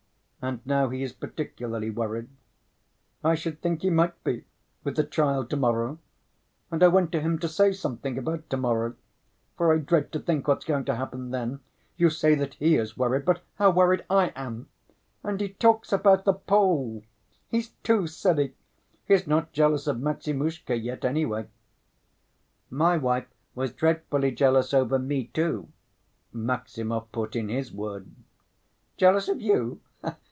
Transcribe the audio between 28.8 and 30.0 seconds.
"Jealous of you?"